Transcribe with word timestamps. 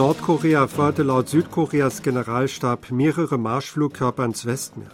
Nordkorea 0.00 0.66
feuerte 0.66 1.02
laut 1.02 1.28
Südkoreas 1.28 2.00
Generalstab 2.00 2.90
mehrere 2.90 3.36
Marschflugkörper 3.36 4.24
ins 4.24 4.46
Westmeer. 4.46 4.88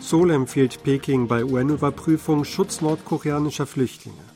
Seoul 0.00 0.32
empfiehlt 0.32 0.82
Peking 0.82 1.28
bei 1.28 1.44
UN-Überprüfung 1.44 2.44
Schutz 2.44 2.80
nordkoreanischer 2.80 3.66
Flüchtlinge. 3.66 4.26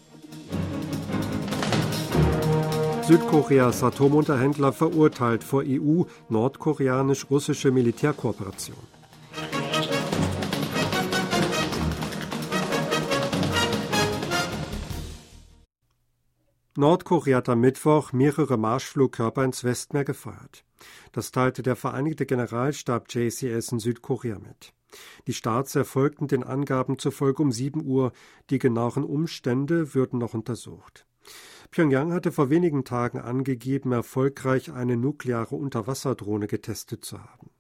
Südkoreas 3.09 3.83
Atomunterhändler 3.83 4.73
verurteilt 4.73 5.43
vor 5.43 5.65
EU 5.67 6.05
nordkoreanisch-russische 6.29 7.73
Militärkooperation. 7.73 8.92
Nordkorea 16.83 17.37
hat 17.37 17.49
am 17.49 17.61
Mittwoch 17.61 18.13
mehrere 18.13 18.57
Marschflugkörper 18.57 19.45
ins 19.45 19.63
Westmeer 19.63 20.03
gefeuert. 20.03 20.65
Das 21.13 21.31
teilte 21.31 21.63
der 21.63 21.77
Vereinigte 21.77 22.27
Generalstab 22.27 23.07
JCS 23.09 23.71
in 23.71 23.79
Südkorea 23.79 24.41
mit. 24.41 24.73
Die 25.29 25.33
Starts 25.33 25.77
erfolgten 25.77 26.27
den 26.27 26.43
Angaben 26.43 26.99
zufolge 26.99 27.41
um 27.41 27.53
7 27.53 27.87
Uhr. 27.87 28.11
Die 28.51 28.59
genaueren 28.59 29.05
Umstände 29.05 29.95
würden 29.95 30.19
noch 30.19 30.35
untersucht. 30.35 31.07
Pyongyang 31.71 32.13
hatte 32.13 32.33
vor 32.33 32.51
wenigen 32.51 32.85
Tagen 32.85 33.21
angegeben, 33.21 33.93
erfolgreich 33.93 34.73
eine 34.73 34.97
nukleare 34.97 35.55
Unterwasserdrohne 35.55 36.49
getestet 36.49 37.05
zu 37.05 37.21
haben. 37.23 37.51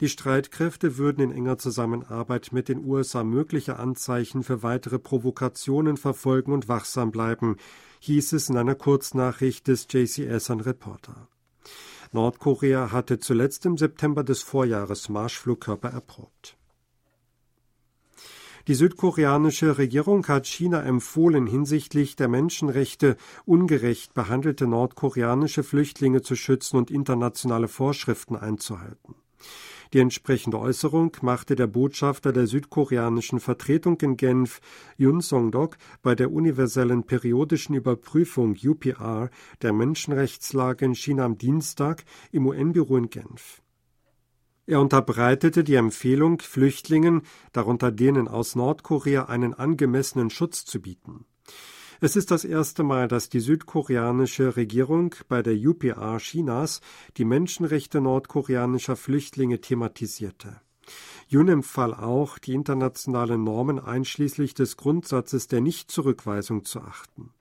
Die 0.00 0.08
Streitkräfte 0.08 0.98
würden 0.98 1.20
in 1.20 1.30
enger 1.30 1.58
Zusammenarbeit 1.58 2.52
mit 2.52 2.68
den 2.68 2.84
USA 2.84 3.22
mögliche 3.22 3.76
Anzeichen 3.76 4.42
für 4.42 4.64
weitere 4.64 4.98
Provokationen 4.98 5.96
verfolgen 5.96 6.52
und 6.52 6.68
wachsam 6.68 7.12
bleiben, 7.12 7.56
hieß 8.00 8.32
es 8.32 8.48
in 8.48 8.56
einer 8.56 8.74
Kurznachricht 8.74 9.68
des 9.68 9.86
JCS 9.88 10.50
an 10.50 10.60
Reporter. 10.60 11.28
Nordkorea 12.12 12.90
hatte 12.90 13.18
zuletzt 13.20 13.64
im 13.66 13.78
September 13.78 14.24
des 14.24 14.42
Vorjahres 14.42 15.08
Marschflugkörper 15.08 15.90
erprobt. 15.90 16.56
Die 18.66 18.74
südkoreanische 18.74 19.78
Regierung 19.78 20.26
hat 20.28 20.46
China 20.46 20.82
empfohlen, 20.82 21.46
hinsichtlich 21.46 22.16
der 22.16 22.28
Menschenrechte 22.28 23.16
ungerecht 23.46 24.14
behandelte 24.14 24.66
nordkoreanische 24.66 25.62
Flüchtlinge 25.62 26.22
zu 26.22 26.36
schützen 26.36 26.76
und 26.76 26.90
internationale 26.90 27.68
Vorschriften 27.68 28.36
einzuhalten. 28.36 29.14
Die 29.92 29.98
entsprechende 29.98 30.58
Äußerung 30.58 31.16
machte 31.20 31.56
der 31.56 31.66
Botschafter 31.66 32.32
der 32.32 32.46
südkoreanischen 32.46 33.40
Vertretung 33.40 34.00
in 34.02 34.16
Genf, 34.16 34.60
Yun 34.96 35.20
Song-dok, 35.20 35.76
bei 36.02 36.14
der 36.14 36.30
universellen 36.30 37.02
periodischen 37.04 37.74
Überprüfung 37.74 38.56
UPR 38.64 39.30
der 39.62 39.72
Menschenrechtslage 39.72 40.84
in 40.84 40.94
China 40.94 41.24
am 41.24 41.38
Dienstag 41.38 42.04
im 42.30 42.46
UN-Büro 42.46 42.98
in 42.98 43.10
Genf. 43.10 43.62
Er 44.66 44.80
unterbreitete 44.80 45.64
die 45.64 45.74
Empfehlung, 45.74 46.38
Flüchtlingen, 46.38 47.22
darunter 47.52 47.90
denen 47.90 48.28
aus 48.28 48.54
Nordkorea, 48.54 49.24
einen 49.24 49.54
angemessenen 49.54 50.30
Schutz 50.30 50.64
zu 50.64 50.80
bieten. 50.80 51.24
Es 52.02 52.16
ist 52.16 52.30
das 52.30 52.46
erste 52.46 52.82
Mal, 52.82 53.08
dass 53.08 53.28
die 53.28 53.40
südkoreanische 53.40 54.56
Regierung 54.56 55.14
bei 55.28 55.42
der 55.42 55.52
UPR 55.52 56.16
Chinas 56.16 56.80
die 57.18 57.26
Menschenrechte 57.26 58.00
nordkoreanischer 58.00 58.96
Flüchtlinge 58.96 59.60
thematisierte. 59.60 60.62
Yun 61.28 61.48
empfahl 61.48 61.92
auch, 61.92 62.38
die 62.38 62.54
internationalen 62.54 63.44
Normen 63.44 63.78
einschließlich 63.78 64.54
des 64.54 64.78
Grundsatzes 64.78 65.46
der 65.46 65.60
Nichtzurückweisung 65.60 66.64
zu 66.64 66.80
achten. 66.80 67.34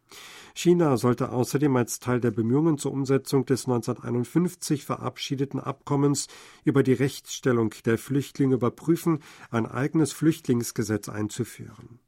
China 0.54 0.98
sollte 0.98 1.32
außerdem 1.32 1.74
als 1.78 2.02
Teil 2.02 2.20
der 2.20 2.32
Bemühungen 2.32 2.78
zur 2.78 2.92
Umsetzung 2.92 3.46
des 3.46 3.66
1951 3.66 4.84
verabschiedeten 4.84 5.62
Abkommens 5.62 6.28
über 6.66 6.84
die 6.84 6.92
Rechtsstellung 6.92 7.74
der 7.86 7.98
Flüchtlinge 7.98 8.56
überprüfen, 8.56 9.20
ein 9.52 9.66
eigenes 9.66 10.12
Flüchtlingsgesetz 10.12 11.08
einzuführen. 11.08 12.00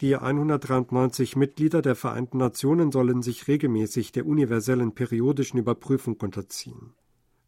Die 0.00 0.16
193 0.16 1.36
Mitglieder 1.36 1.80
der 1.80 1.94
Vereinten 1.94 2.38
Nationen 2.38 2.92
sollen 2.92 3.22
sich 3.22 3.48
regelmäßig 3.48 4.12
der 4.12 4.26
universellen 4.26 4.94
periodischen 4.94 5.58
Überprüfung 5.58 6.16
unterziehen. 6.20 6.92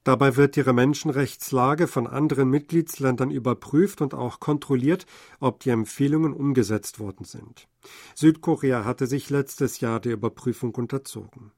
Dabei 0.05 0.37
wird 0.37 0.57
ihre 0.57 0.73
Menschenrechtslage 0.73 1.87
von 1.87 2.07
anderen 2.07 2.49
Mitgliedsländern 2.49 3.31
überprüft 3.31 4.01
und 4.01 4.15
auch 4.15 4.41
kontrolliert, 4.41 5.05
ob 5.39 5.61
die 5.61 5.69
Empfehlungen 5.69 6.33
umgesetzt 6.33 6.99
worden 6.99 7.25
sind. 7.25 7.69
Südkorea 8.15 8.87
hatte 8.87 9.07
sich 9.07 9.29
letztes 9.29 9.81
Jahr 9.81 10.01
der 10.01 10.15
Überprüfung 10.15 10.75
unterzogen. 10.75 11.53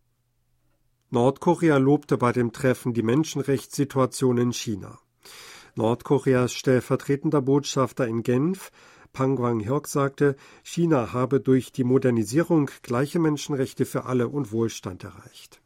Nordkorea 1.10 1.76
lobte 1.76 2.18
bei 2.18 2.32
dem 2.32 2.52
Treffen 2.52 2.92
die 2.92 3.04
Menschenrechtssituation 3.04 4.38
in 4.38 4.52
China. 4.52 4.98
Nordkoreas 5.76 6.52
stellvertretender 6.52 7.42
Botschafter 7.42 8.06
in 8.08 8.24
Genf 8.24 8.72
Pang 9.12 9.38
Wang-hyok 9.38 9.86
sagte, 9.86 10.36
China 10.62 11.12
habe 11.12 11.40
durch 11.40 11.72
die 11.72 11.84
Modernisierung 11.84 12.70
gleiche 12.82 13.18
Menschenrechte 13.18 13.84
für 13.84 14.04
alle 14.04 14.28
und 14.28 14.52
Wohlstand 14.52 15.04
erreicht. 15.04 15.60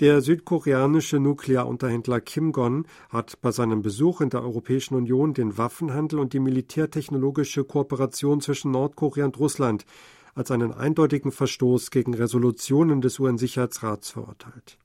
Der 0.00 0.20
südkoreanische 0.20 1.18
Nuklearunterhändler 1.18 2.20
Kim 2.20 2.52
Gon 2.52 2.86
hat 3.08 3.40
bei 3.40 3.50
seinem 3.50 3.80
Besuch 3.80 4.20
in 4.20 4.28
der 4.28 4.42
Europäischen 4.42 4.94
Union 4.94 5.32
den 5.32 5.56
Waffenhandel 5.56 6.18
und 6.18 6.34
die 6.34 6.38
militärtechnologische 6.38 7.64
Kooperation 7.64 8.42
zwischen 8.42 8.72
Nordkorea 8.72 9.24
und 9.24 9.38
Russland 9.38 9.86
als 10.34 10.50
einen 10.50 10.72
eindeutigen 10.72 11.32
Verstoß 11.32 11.90
gegen 11.90 12.12
Resolutionen 12.12 13.00
des 13.00 13.18
UN-Sicherheitsrats 13.18 14.10
verurteilt. 14.10 14.76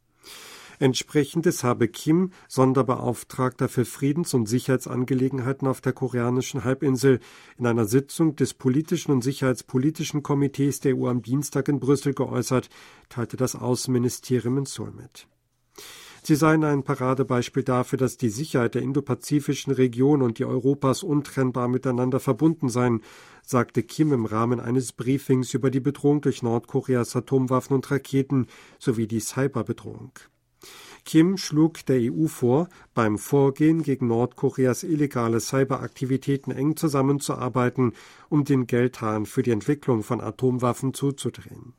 Entsprechendes 0.82 1.64
habe 1.64 1.88
Kim, 1.88 2.32
Sonderbeauftragter 2.48 3.70
für 3.70 3.86
Friedens- 3.86 4.34
und 4.34 4.48
Sicherheitsangelegenheiten 4.48 5.68
auf 5.68 5.80
der 5.80 5.94
koreanischen 5.94 6.64
Halbinsel, 6.64 7.20
in 7.60 7.68
einer 7.68 7.86
Sitzung 7.86 8.36
des 8.36 8.56
politischen 8.56 9.12
und 9.12 9.24
sicherheitspolitischen 9.24 10.24
Komitees 10.24 10.80
der 10.80 10.98
EU 10.98 11.08
am 11.08 11.22
Dienstag 11.22 11.68
in 11.68 11.80
Brüssel 11.80 12.16
geäußert, 12.16 12.72
teilte 13.10 13.38
das 13.38 13.56
Außenministerium 13.56 14.58
in 14.58 14.66
Seoul 14.66 14.92
mit. 14.92 15.28
Sie 16.24 16.36
seien 16.36 16.64
ein 16.64 16.82
Paradebeispiel 16.82 17.64
dafür, 17.64 18.00
dass 18.00 18.18
die 18.18 18.30
Sicherheit 18.30 18.74
der 18.74 18.82
indopazifischen 18.82 19.74
Region 19.74 20.24
und 20.24 20.40
die 20.40 20.46
Europas 20.46 21.04
untrennbar 21.04 21.68
miteinander 21.68 22.20
verbunden 22.20 22.70
seien, 22.70 23.02
sagte 23.44 23.84
Kim 23.84 24.14
im 24.14 24.26
Rahmen 24.26 24.60
eines 24.60 24.94
Briefings 24.94 25.54
über 25.54 25.70
die 25.70 25.80
Bedrohung 25.80 26.22
durch 26.22 26.42
Nordkoreas 26.42 27.16
Atomwaffen 27.16 27.76
und 27.76 27.92
Raketen 27.92 28.48
sowie 28.80 29.06
die 29.06 29.20
Cyberbedrohung. 29.20 30.14
Kim 31.04 31.38
schlug 31.38 31.86
der 31.88 32.00
EU 32.14 32.28
vor, 32.28 32.70
beim 32.94 33.18
Vorgehen 33.18 33.82
gegen 33.82 34.08
Nordkoreas 34.08 34.84
illegale 34.84 35.40
Cyberaktivitäten 35.40 36.52
eng 36.52 36.76
zusammenzuarbeiten, 36.76 37.94
um 38.30 38.46
den 38.46 38.68
Geldhahn 38.68 39.26
für 39.26 39.42
die 39.42 39.52
Entwicklung 39.52 40.04
von 40.04 40.22
Atomwaffen 40.22 40.94
zuzudrehen. 40.94 41.74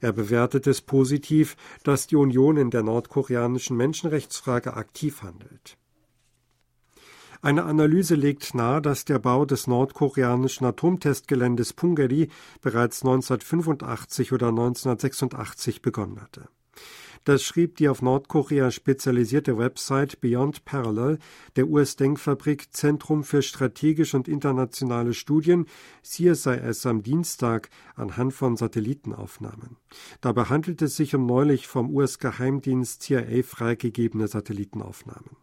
Er 0.00 0.12
bewertet 0.12 0.66
es 0.66 0.80
positiv, 0.80 1.56
dass 1.82 2.06
die 2.06 2.16
Union 2.16 2.56
in 2.56 2.70
der 2.70 2.82
nordkoreanischen 2.82 3.76
Menschenrechtsfrage 3.76 4.74
aktiv 4.74 5.22
handelt. 5.22 5.76
Eine 7.42 7.64
Analyse 7.64 8.16
legt 8.16 8.54
nahe, 8.54 8.82
dass 8.82 9.06
der 9.06 9.18
Bau 9.18 9.46
des 9.46 9.66
nordkoreanischen 9.66 10.66
Atomtestgeländes 10.66 11.72
Punggye 11.72 12.28
bereits 12.60 13.02
1985 13.02 14.32
oder 14.32 14.48
1986 14.48 15.80
begonnen 15.80 16.20
hatte. 16.20 16.48
Das 17.24 17.42
schrieb 17.42 17.76
die 17.76 17.88
auf 17.88 18.00
Nordkorea 18.00 18.70
spezialisierte 18.70 19.58
Website 19.58 20.20
Beyond 20.20 20.64
Parallel 20.64 21.18
der 21.56 21.68
US-Denkfabrik 21.68 22.72
Zentrum 22.74 23.24
für 23.24 23.42
strategische 23.42 24.16
und 24.16 24.26
internationale 24.26 25.12
Studien 25.12 25.66
CSIS 26.02 26.86
am 26.86 27.02
Dienstag 27.02 27.68
anhand 27.94 28.32
von 28.32 28.56
Satellitenaufnahmen. 28.56 29.76
Dabei 30.22 30.44
handelt 30.44 30.80
es 30.80 30.96
sich 30.96 31.14
um 31.14 31.26
neulich 31.26 31.66
vom 31.66 31.94
US-Geheimdienst 31.94 33.02
CIA 33.02 33.42
freigegebene 33.42 34.26
Satellitenaufnahmen. 34.26 35.36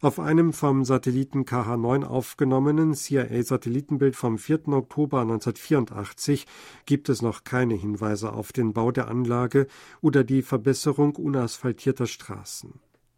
Auf 0.00 0.20
einem 0.20 0.52
vom 0.52 0.84
Satelliten 0.84 1.44
KH-9 1.44 2.04
aufgenommenen 2.04 2.94
CIA-Satellitenbild 2.94 4.14
vom 4.14 4.38
4. 4.38 4.68
Oktober 4.68 5.22
1984 5.22 6.46
gibt 6.84 7.08
es 7.08 7.22
noch 7.22 7.44
keine 7.44 7.74
Hinweise 7.74 8.32
auf 8.32 8.52
den 8.52 8.72
Bau 8.72 8.92
der 8.92 9.08
Anlage 9.08 9.66
oder 10.00 10.22
die 10.22 10.42
Verbesserung 10.42 11.16
unasphaltierter 11.16 12.06
Straßen. 12.06 12.74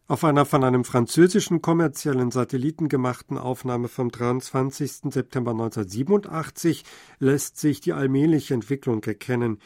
Auf 0.06 0.24
einer 0.24 0.46
von 0.46 0.64
einem 0.64 0.84
französischen 0.84 1.60
kommerziellen 1.60 2.30
Satelliten 2.30 2.88
gemachten 2.88 3.36
Aufnahme 3.36 3.88
vom 3.88 4.10
23. 4.10 5.12
September 5.12 5.50
1987 5.50 6.84
lässt 7.18 7.58
sich 7.58 7.80
die 7.80 7.92
allmähliche 7.92 8.54
Entwicklung 8.54 9.02
erkennen, 9.04 9.58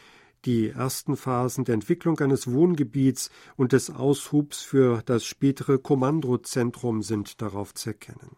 Die 0.45 0.71
ersten 0.71 1.15
Phasen 1.15 1.63
der 1.63 1.75
Entwicklung 1.75 2.19
eines 2.19 2.51
Wohngebiets 2.51 3.29
und 3.55 3.71
des 3.71 3.89
Aushubs 3.89 4.61
für 4.61 5.01
das 5.05 5.23
spätere 5.23 5.77
Kommandozentrum 5.77 7.01
sind 7.01 7.41
darauf 7.41 7.73
zu 7.73 7.91
erkennen. 7.91 8.35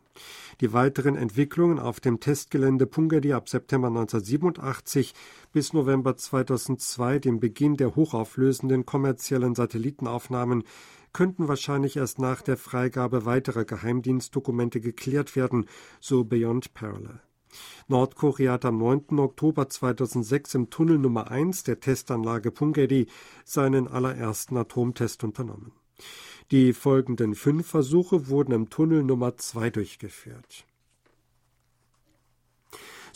Die 0.62 0.72
weiteren 0.72 1.16
Entwicklungen 1.16 1.80
auf 1.80 2.00
dem 2.00 2.20
Testgelände 2.20 2.86
Pungadi 2.86 3.34
ab 3.34 3.50
September 3.50 3.88
1987 3.88 5.16
bis 5.52 5.74
November 5.74 6.16
2002, 6.16 7.18
dem 7.18 7.40
Beginn 7.40 7.76
der 7.76 7.96
hochauflösenden 7.96 8.86
kommerziellen 8.86 9.56
Satellitenaufnahmen, 9.56 10.64
könnten 11.12 11.48
wahrscheinlich 11.48 11.98
erst 11.98 12.20
nach 12.20 12.44
der 12.44 12.58
Freigabe 12.58 13.26
weiterer 13.26 13.66
Geheimdienstdokumente 13.66 14.80
geklärt 14.80 15.36
werden, 15.36 15.66
so 16.00 16.24
Beyond 16.24 16.76
Parallel. 16.76 17.20
Nordkorea 17.88 18.54
hat 18.54 18.66
am 18.66 18.78
9. 18.78 19.20
Oktober 19.20 19.70
2006 19.70 20.56
im 20.56 20.70
Tunnel 20.70 20.98
Nummer 20.98 21.32
1 21.32 21.64
der 21.64 21.80
Testanlage 21.80 22.52
Punggye-ri 22.52 23.08
seinen 23.44 23.88
allerersten 23.88 24.58
Atomtest 24.58 25.24
unternommen. 25.24 25.72
Die 26.52 26.74
folgenden 26.74 27.36
fünf 27.36 27.68
Versuche 27.68 28.28
wurden 28.28 28.52
im 28.52 28.70
Tunnel 28.70 29.04
Nummer 29.04 29.38
2 29.38 29.70
durchgeführt. 29.72 30.66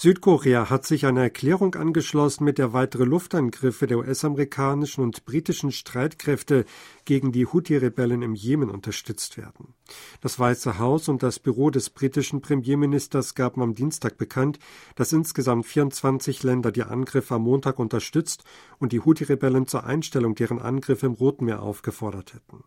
Südkorea 0.02 0.70
hat 0.70 0.86
sich 0.86 1.06
einer 1.06 1.24
Erklärung 1.24 1.76
angeschlossen, 1.76 2.46
mit 2.46 2.58
der 2.58 2.72
weitere 2.72 3.04
Luftangriffe 3.04 3.86
der 3.86 3.98
US-amerikanischen 3.98 5.04
und 5.04 5.26
britischen 5.26 5.74
Streitkräfte 5.74 6.64
gegen 7.04 7.34
die 7.34 7.46
Houthi-Rebellen 7.46 8.22
im 8.22 8.34
Jemen 8.34 8.70
unterstützt 8.70 9.36
werden. 9.36 9.74
Das 10.22 10.40
Weiße 10.40 10.80
Haus 10.80 11.10
und 11.10 11.22
das 11.22 11.40
Büro 11.40 11.70
des 11.70 11.90
britischen 11.90 12.40
Premierministers 12.40 13.36
gaben 13.36 13.62
am 13.62 13.76
Dienstag 13.76 14.18
bekannt, 14.18 14.58
dass 14.96 15.12
insgesamt 15.12 15.66
24 15.66 16.44
Länder 16.44 16.72
die 16.72 16.84
Angriffe 16.84 17.36
am 17.36 17.42
Montag 17.42 17.78
unterstützt 17.78 18.46
und 18.78 18.94
die 18.94 19.02
Houthi-Rebellen 19.02 19.68
zur 19.68 19.84
Einstellung 19.84 20.34
deren 20.34 20.60
Angriffe 20.60 21.08
im 21.08 21.12
Roten 21.12 21.44
Meer 21.44 21.62
aufgefordert 21.62 22.36
hätten. 22.36 22.64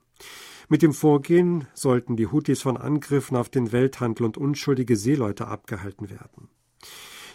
Mit 0.69 0.83
dem 0.83 0.93
Vorgehen 0.93 1.67
sollten 1.73 2.19
die 2.19 2.27
Houthis 2.27 2.61
von 2.61 2.77
Angriffen 2.77 3.39
auf 3.39 3.49
den 3.49 3.73
Welthandel 3.73 4.27
und 4.27 4.37
unschuldige 4.37 4.97
Seeleute 4.97 5.49
abgehalten 5.49 6.11
werden. 6.11 6.51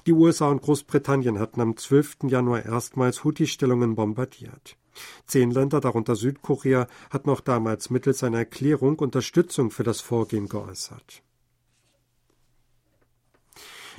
Die 0.07 0.13
USA 0.13 0.47
und 0.47 0.61
Großbritannien 0.61 1.37
hatten 1.37 1.59
am 1.59 1.75
12. 1.75 2.29
Januar 2.29 2.65
erstmals 2.65 3.25
Houthi-Stellungen 3.25 3.95
bombardiert. 3.95 4.77
Zehn 5.25 5.51
Länder, 5.51 5.81
darunter 5.81 6.15
Südkorea, 6.15 6.87
hatten 7.09 7.29
auch 7.29 7.41
damals 7.41 7.89
mittels 7.89 8.23
einer 8.23 8.37
Erklärung 8.37 8.99
Unterstützung 8.99 9.69
für 9.69 9.83
das 9.83 9.99
Vorgehen 9.99 10.47
geäußert. 10.47 11.23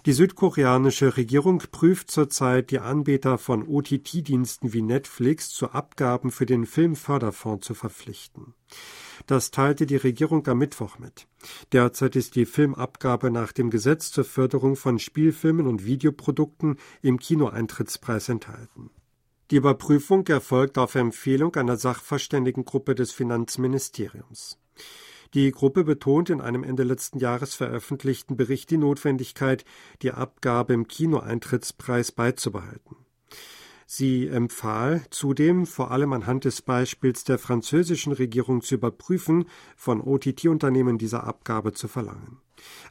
Die 0.07 0.13
südkoreanische 0.13 1.17
Regierung 1.17 1.63
prüft 1.73 2.11
zurzeit 2.11 2.71
die 2.71 2.79
Anbieter 2.79 3.37
von 3.37 3.67
OTT-Diensten 3.67 4.73
wie 4.73 4.83
Netflix 4.83 5.51
zu 5.51 5.71
Abgaben 5.71 6.31
für 6.31 6.47
den 6.47 6.67
Filmförderfonds 6.67 7.67
zu 7.67 7.75
verpflichten. 7.75 8.55
Das 9.27 9.51
teilte 9.51 9.87
die 9.87 9.97
Regierung 9.97 10.47
am 10.47 10.59
Mittwoch 10.59 10.99
mit. 10.99 11.27
Derzeit 11.73 12.17
ist 12.17 12.37
die 12.37 12.47
Filmabgabe 12.47 13.31
nach 13.31 13.53
dem 13.53 13.71
Gesetz 13.71 14.13
zur 14.13 14.25
Förderung 14.25 14.77
von 14.77 14.99
Spielfilmen 14.99 15.67
und 15.67 15.85
Videoprodukten 15.85 16.77
im 17.03 17.19
Kinoeintrittspreis 17.19 18.29
enthalten. 18.29 18.91
Die 19.51 19.57
Überprüfung 19.57 20.27
erfolgt 20.27 20.79
auf 20.79 20.95
Empfehlung 20.95 21.55
einer 21.57 21.77
Sachverständigengruppe 21.77 22.95
des 22.95 23.13
Finanzministeriums. 23.13 24.59
Die 25.35 25.51
Gruppe 25.51 25.85
betont 25.85 26.31
in 26.31 26.41
einem 26.41 26.65
Ende 26.65 26.85
letzten 26.85 27.19
Jahres 27.19 27.55
veröffentlichten 27.55 28.37
Bericht 28.37 28.71
die 28.71 28.79
Notwendigkeit, 28.79 29.65
die 30.03 30.13
Abgabe 30.13 30.73
im 30.73 30.89
Kinoeintrittspreis 30.89 32.13
beizubehalten. 32.13 32.97
Sie 33.87 34.27
empfahl 34.27 35.03
zudem, 35.11 35.67
vor 35.67 35.91
allem 35.91 36.13
anhand 36.13 36.45
des 36.45 36.61
Beispiels 36.61 37.25
der 37.25 37.39
französischen 37.39 38.13
Regierung 38.13 38.61
zu 38.61 38.75
überprüfen, 38.75 39.47
von 39.77 40.03
OTT-Unternehmen 40.03 40.99
diese 40.99 41.23
Abgabe 41.23 41.73
zu 41.73 41.89
verlangen. 41.89 42.39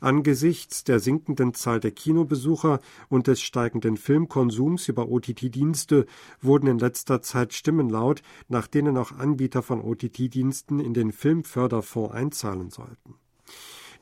Angesichts 0.01 0.83
der 0.83 0.99
sinkenden 0.99 1.53
Zahl 1.53 1.79
der 1.79 1.91
Kinobesucher 1.91 2.79
und 3.09 3.27
des 3.27 3.41
steigenden 3.41 3.97
Filmkonsums 3.97 4.87
über 4.87 5.09
OTT-Dienste 5.09 6.05
wurden 6.41 6.67
in 6.67 6.79
letzter 6.79 7.21
Zeit 7.21 7.53
Stimmen 7.53 7.89
laut, 7.89 8.21
nach 8.47 8.67
denen 8.67 8.97
auch 8.97 9.11
Anbieter 9.11 9.63
von 9.63 9.81
OTT-Diensten 9.81 10.79
in 10.79 10.93
den 10.93 11.11
Filmförderfonds 11.11 12.13
einzahlen 12.13 12.69
sollten. 12.69 13.15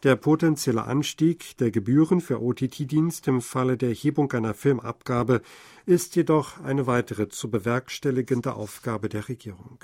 Der 0.04 0.16
potenzielle 0.16 0.84
Anstieg 0.84 1.58
der 1.58 1.72
Gebühren 1.72 2.22
für 2.22 2.42
OTT-Dienste 2.42 3.32
im 3.32 3.42
Falle 3.42 3.78
der 3.78 3.90
Erhebung 3.90 4.32
einer 4.34 4.54
Filmabgabe 4.54 5.42
ist 5.86 6.16
jedoch 6.16 6.62
eine 6.62 6.86
weitere 6.86 7.30
zu 7.30 7.50
bewerkstelligende 7.50 8.56
Aufgabe 8.56 9.10
der 9.10 9.28
Regierung. 9.30 9.80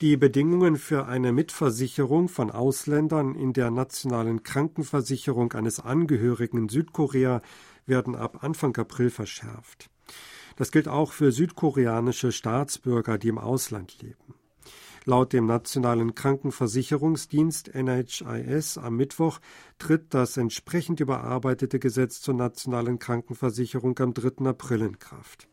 Die 0.00 0.16
Bedingungen 0.16 0.76
für 0.76 1.06
eine 1.06 1.32
Mitversicherung 1.32 2.28
von 2.28 2.50
Ausländern 2.50 3.36
in 3.36 3.52
der 3.52 3.70
nationalen 3.70 4.42
Krankenversicherung 4.42 5.52
eines 5.52 5.78
Angehörigen 5.78 6.58
in 6.58 6.68
Südkorea 6.68 7.40
werden 7.86 8.16
ab 8.16 8.42
Anfang 8.42 8.76
April 8.76 9.10
verschärft. 9.10 9.90
Das 10.56 10.72
gilt 10.72 10.88
auch 10.88 11.12
für 11.12 11.30
südkoreanische 11.30 12.32
Staatsbürger, 12.32 13.18
die 13.18 13.28
im 13.28 13.38
Ausland 13.38 14.02
leben. 14.02 14.34
Laut 15.04 15.32
dem 15.32 15.46
Nationalen 15.46 16.14
Krankenversicherungsdienst 16.14 17.74
NHIS 17.74 18.78
am 18.78 18.96
Mittwoch 18.96 19.38
tritt 19.78 20.12
das 20.12 20.36
entsprechend 20.38 20.98
überarbeitete 20.98 21.78
Gesetz 21.78 22.20
zur 22.20 22.34
nationalen 22.34 22.98
Krankenversicherung 22.98 23.96
am 24.00 24.12
3. 24.12 24.46
April 24.46 24.80
in 24.80 24.98
Kraft. 24.98 25.46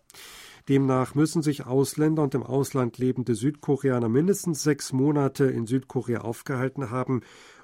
Demnach 0.69 1.15
müssen 1.15 1.41
sich 1.41 1.65
Ausländer 1.65 2.23
und 2.23 2.35
im 2.35 2.43
Ausland 2.43 2.97
lebende 2.97 3.35
Südkoreaner 3.35 4.09
mindestens 4.09 4.63
sechs 4.63 4.93
Monate 4.93 5.45
in 5.45 5.65
Südkorea 5.65 6.21
aufgehalten 6.21 6.89
haben, 6.89 7.21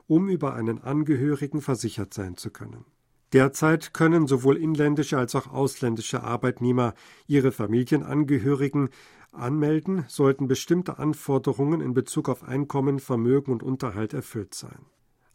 um 0.07 0.29
über 0.29 0.53
einen 0.53 0.81
Angehörigen 0.81 1.61
versichert 1.61 2.13
sein 2.13 2.37
zu 2.37 2.49
können. 2.49 2.85
Derzeit 3.33 3.93
können 3.93 4.25
sowohl 4.25 4.57
inländische 4.57 5.17
als 5.17 5.35
auch 5.35 5.47
ausländische 5.47 6.23
Arbeitnehmer 6.23 6.93
ihre 7.27 7.51
Familienangehörigen 7.51 8.89
anmelden, 9.33 10.05
sollten 10.07 10.47
bestimmte 10.47 10.97
Anforderungen 10.97 11.81
in 11.81 11.93
Bezug 11.93 12.29
auf 12.29 12.43
Einkommen, 12.43 12.99
Vermögen 12.99 13.51
und 13.51 13.63
Unterhalt 13.63 14.13
erfüllt 14.13 14.53
sein. 14.53 14.85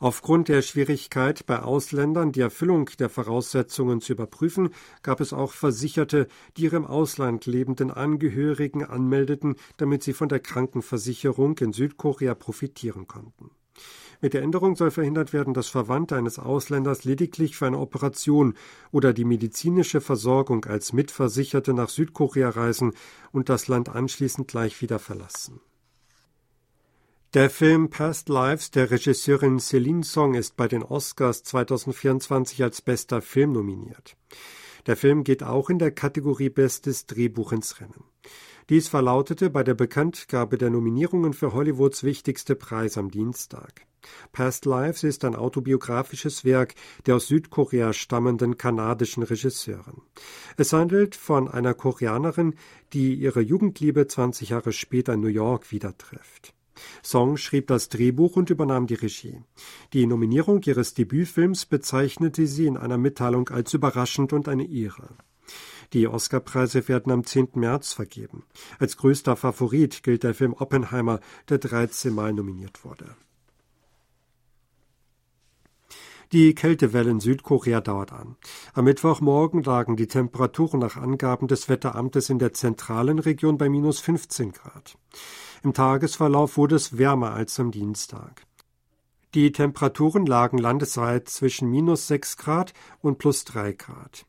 Aufgrund 0.03 0.49
der 0.49 0.63
Schwierigkeit 0.63 1.47
bei 1.47 1.63
Ausländern 1.63 2.33
die 2.33 2.41
Erfüllung 2.41 2.91
der 2.99 3.09
Voraussetzungen 3.09 4.01
zu 4.01 4.15
überprüfen, 4.15 4.71
gab 5.05 5.21
es 5.21 5.33
auch 5.33 5.53
Versicherte, 5.53 6.27
die 6.57 6.63
ihre 6.63 6.75
im 6.75 6.87
Ausland 6.87 7.47
lebenden 7.47 7.93
Angehörigen 7.93 8.85
anmeldeten, 8.85 9.55
damit 9.77 10.03
sie 10.03 10.13
von 10.13 10.29
der 10.29 10.41
Krankenversicherung 10.41 11.57
in 11.59 11.73
Südkorea 11.73 12.35
profitieren 12.35 13.07
konnten. 13.07 13.53
Mit 14.21 14.35
der 14.35 14.43
Änderung 14.43 14.75
soll 14.75 14.91
verhindert 14.91 15.33
werden, 15.33 15.55
dass 15.55 15.69
Verwandte 15.69 16.17
eines 16.17 16.41
Ausländers 16.41 17.05
lediglich 17.05 17.57
für 17.57 17.69
eine 17.69 17.79
Operation 17.79 18.55
oder 18.91 19.13
die 19.13 19.25
medizinische 19.25 20.01
Versorgung 20.01 20.65
als 20.65 20.93
Mitversicherte 20.93 21.75
nach 21.75 21.91
Südkorea 21.91 22.49
reisen 22.49 22.93
und 23.31 23.49
das 23.49 23.69
Land 23.69 23.89
anschließend 23.89 24.49
gleich 24.49 24.83
wieder 24.83 24.99
verlassen. 24.99 25.61
Der 27.35 27.49
Film 27.49 27.89
Past 27.89 28.29
Lives 28.29 28.73
der 28.73 28.91
Regisseurin 28.91 29.59
Celine 29.59 30.05
Song 30.05 30.35
ist 30.35 30.55
bei 30.55 30.69
den 30.69 30.83
Oscars 30.83 31.43
2024 31.45 32.63
als 32.63 32.83
bester 32.83 33.23
Film 33.23 33.53
nominiert. 33.53 34.19
Der 34.85 34.99
Film 34.99 35.25
geht 35.25 35.43
auch 35.43 35.71
in 35.71 35.79
der 35.79 35.93
Kategorie 35.93 36.51
Bestes 36.51 37.07
Drehbuch 37.07 37.53
ins 37.53 37.81
Rennen. 37.81 38.05
Dies 38.69 38.89
verlautete 38.89 39.49
bei 39.49 39.63
der 39.63 39.73
Bekanntgabe 39.73 40.59
der 40.59 40.69
Nominierungen 40.69 41.33
für 41.33 41.55
Hollywoods 41.55 42.05
wichtigste 42.05 42.55
Preis 42.55 42.99
am 42.99 43.11
Dienstag. 43.11 43.87
Past 44.33 44.67
Lives 44.67 45.03
ist 45.03 45.25
ein 45.25 45.35
autobiografisches 45.35 46.45
Werk 46.45 46.75
der 47.07 47.17
aus 47.17 47.29
Südkorea 47.29 47.95
stammenden 47.95 48.59
kanadischen 48.59 49.23
Regisseurin. 49.23 50.03
Es 50.59 50.75
handelt 50.75 51.17
von 51.17 51.49
einer 51.49 51.73
Koreanerin, 51.73 52.57
die 52.93 53.15
ihre 53.15 53.41
Jugendliebe 53.41 54.07
20 54.07 54.51
Jahre 54.51 54.73
später 54.73 55.15
in 55.15 55.21
New 55.21 55.29
York 55.29 55.73
wieder 55.73 55.97
trifft. 55.97 56.53
Song 57.03 57.37
schrieb 57.37 57.67
das 57.67 57.89
Drehbuch 57.89 58.37
und 58.37 58.51
übernahm 58.51 58.87
die 58.87 58.95
Regie. 58.95 59.43
Die 59.93 60.07
Nominierung 60.07 60.63
ihres 60.63 60.95
Debütfilms 60.95 61.67
bezeichnete 61.67 62.47
sie 62.47 62.67
in 62.67 62.77
einer 62.77 62.99
Mitteilung 62.99 63.49
als 63.49 63.75
überraschend 63.75 64.33
und 64.33 64.49
eine 64.49 64.69
Ehre. 64.69 65.09
Die 65.93 66.09
Oscarpreise 66.09 66.89
werden 66.89 67.13
am 67.13 67.25
10. 67.25 67.49
März 67.55 67.93
vergeben. 67.93 68.45
Als 68.79 68.97
größter 68.97 69.37
Favorit 69.37 70.03
gilt 70.03 70.23
der 70.23 70.35
Film 70.35 70.55
Oppenheimer, 70.55 71.21
der 71.49 71.59
13 71.59 72.15
Mal 72.15 72.33
nominiert 72.33 72.85
wurde. 72.85 73.15
Die 76.33 76.55
Kältewelle 76.55 77.11
in 77.11 77.21
Südkorea 77.21 77.83
dauert 77.83 78.11
an. 78.11 78.37
Am 78.73 78.87
Mittwochmorgen 78.87 79.63
lagen 79.63 79.97
die 79.97 80.07
Temperaturen 80.07 80.81
nach 80.81 80.97
Angaben 80.97 81.47
des 81.47 81.69
Wetteramtes 81.69 82.31
in 82.31 82.39
der 82.39 82.55
zentralen 82.55 83.19
Region 83.19 83.59
bei 83.59 83.69
minus 83.69 84.01
15 84.01 84.53
Grad. 84.53 84.97
Im 85.63 85.75
Tagesverlauf 85.75 86.57
wurde 86.57 86.77
es 86.77 86.99
wärmer 86.99 87.35
als 87.35 87.59
am 87.61 87.71
Dienstag. 87.71 88.47
Die 89.35 89.53
Temperaturen 89.53 90.27
lagen 90.27 90.59
landesweit 90.59 91.29
zwischen 91.29 91.71
minus 91.71 92.09
6 92.09 92.37
Grad 92.37 92.75
und 93.01 93.19
plus 93.19 93.45
3 93.45 93.73
Grad. 93.73 94.27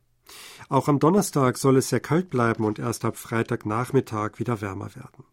Auch 0.68 0.88
am 0.88 0.98
Donnerstag 0.98 1.58
soll 1.58 1.76
es 1.76 1.88
sehr 1.88 2.00
kalt 2.00 2.30
bleiben 2.30 2.64
und 2.64 2.78
erst 2.78 3.04
ab 3.04 3.16
Freitagnachmittag 3.16 4.38
wieder 4.38 4.60
wärmer 4.60 4.94
werden. 4.94 5.24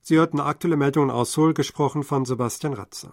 Sie 0.00 0.16
hörten 0.16 0.40
aktuelle 0.40 0.76
Meldungen 0.76 1.10
aus 1.10 1.32
Seoul, 1.32 1.54
gesprochen 1.54 2.02
von 2.02 2.24
Sebastian 2.24 2.72
Ratzer. 2.72 3.12